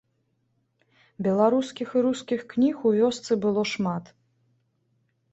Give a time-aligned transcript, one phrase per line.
[1.25, 4.09] Беларускіх і рускіх кніг у вёсцы было шмат.